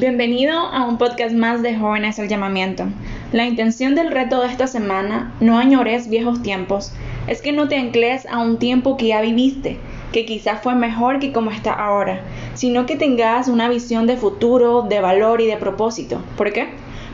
[0.00, 2.84] Bienvenido a un podcast más de Jóvenes al Llamamiento.
[3.30, 6.94] La intención del reto de esta semana, no añores viejos tiempos,
[7.26, 9.76] es que no te ancles a un tiempo que ya viviste,
[10.10, 12.22] que quizás fue mejor que como está ahora,
[12.54, 16.22] sino que tengas una visión de futuro, de valor y de propósito.
[16.38, 16.68] ¿Por qué?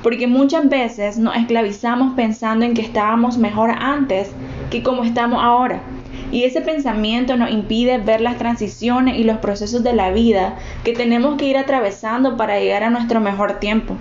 [0.04, 4.30] Porque muchas veces nos esclavizamos pensando en que estábamos mejor antes
[4.70, 5.82] que como estamos ahora.
[6.30, 10.92] Y ese pensamiento nos impide ver las transiciones y los procesos de la vida que
[10.92, 13.96] tenemos que ir atravesando para llegar a nuestro mejor tiempo.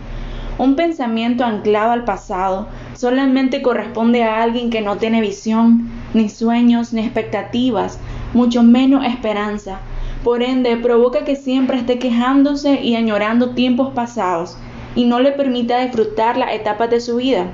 [0.57, 6.93] Un pensamiento anclado al pasado solamente corresponde a alguien que no tiene visión, ni sueños,
[6.93, 7.99] ni expectativas,
[8.33, 9.79] mucho menos esperanza.
[10.23, 14.57] Por ende, provoca que siempre esté quejándose y añorando tiempos pasados
[14.95, 17.45] y no le permita disfrutar las etapas de su vida.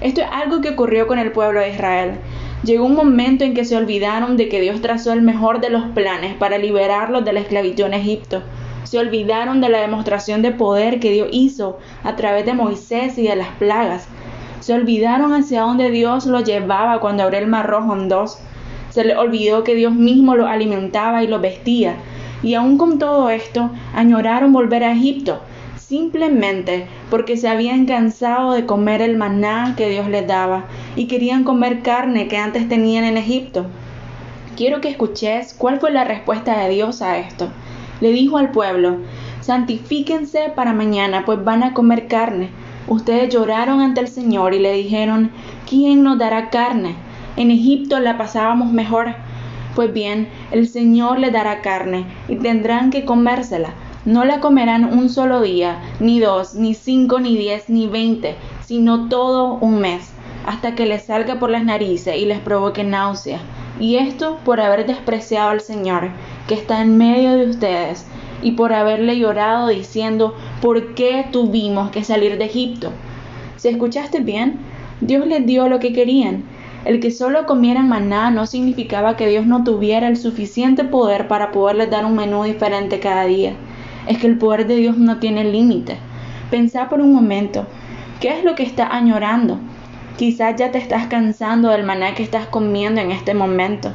[0.00, 2.18] Esto es algo que ocurrió con el pueblo de Israel.
[2.64, 5.82] Llegó un momento en que se olvidaron de que Dios trazó el mejor de los
[5.86, 8.40] planes para liberarlos de la esclavitud en Egipto.
[8.84, 13.24] Se olvidaron de la demostración de poder que Dios hizo a través de Moisés y
[13.26, 14.06] de las plagas.
[14.60, 18.38] Se olvidaron hacia dónde Dios los llevaba cuando abrió el mar rojo en dos.
[18.90, 21.96] Se les olvidó que Dios mismo los alimentaba y los vestía.
[22.44, 25.40] Y aún con todo esto, añoraron volver a Egipto,
[25.76, 31.44] simplemente porque se habían cansado de comer el maná que Dios les daba y querían
[31.44, 33.66] comer carne que antes tenían en Egipto.
[34.56, 37.48] Quiero que escuches cuál fue la respuesta de Dios a esto.
[38.00, 38.98] Le dijo al pueblo,
[39.40, 42.50] santifíquense para mañana, pues van a comer carne.
[42.88, 45.30] Ustedes lloraron ante el Señor y le dijeron,
[45.68, 46.96] ¿quién nos dará carne?
[47.36, 49.14] En Egipto la pasábamos mejor.
[49.74, 55.08] Pues bien, el Señor les dará carne y tendrán que comérsela no la comerán un
[55.08, 58.34] solo día, ni dos, ni cinco, ni diez, ni veinte,
[58.64, 60.12] sino todo un mes,
[60.46, 63.40] hasta que les salga por las narices y les provoque náusea.
[63.80, 66.10] Y esto por haber despreciado al Señor,
[66.48, 68.06] que está en medio de ustedes,
[68.42, 72.92] y por haberle llorado diciendo, ¿por qué tuvimos que salir de Egipto?
[73.56, 74.58] Si escuchaste bien,
[75.00, 76.44] Dios les dio lo que querían.
[76.84, 81.52] El que solo comieran maná no significaba que Dios no tuviera el suficiente poder para
[81.52, 83.54] poderles dar un menú diferente cada día
[84.06, 85.96] es que el poder de Dios no tiene límite.
[86.50, 87.66] Pensá por un momento,
[88.20, 89.58] ¿qué es lo que estás añorando?
[90.16, 93.92] Quizás ya te estás cansando del maná que estás comiendo en este momento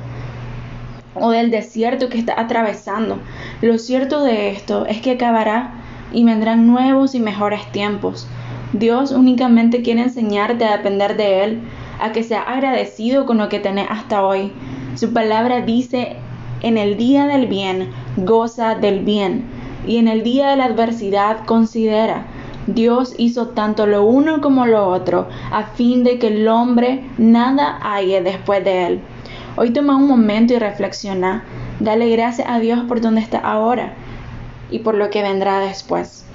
[1.20, 3.20] o del desierto que estás atravesando.
[3.62, 5.74] Lo cierto de esto es que acabará
[6.12, 8.28] y vendrán nuevos y mejores tiempos.
[8.74, 11.62] Dios únicamente quiere enseñarte a depender de Él,
[12.00, 14.52] a que seas agradecido con lo que tenés hasta hoy.
[14.96, 16.18] Su palabra dice,
[16.62, 19.46] en el día del bien, goza del bien
[19.88, 22.26] y en el día de la adversidad considera,
[22.68, 27.80] Dios hizo tanto lo uno como lo otro, a fin de que el hombre nada
[27.82, 29.02] haya después de él.
[29.56, 31.44] Hoy toma un momento y reflexiona.
[31.80, 33.94] Dale gracias a Dios por donde está ahora
[34.70, 36.27] y por lo que vendrá después.